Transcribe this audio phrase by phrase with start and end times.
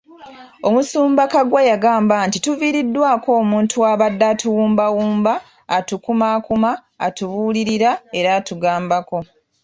[0.67, 5.33] Omusumba Kaggwa yagamba nti tuviiriddwako omuntu abadde atuwumbawumba,
[5.77, 6.71] atukumaakuma,
[7.05, 9.17] atubuulirira era atugambako.